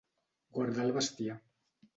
Guardar 0.57 0.87
el 0.89 0.95
bestiar. 0.97 1.39